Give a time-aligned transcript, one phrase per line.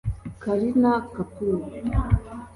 [0.41, 1.61] Kareena Kapoor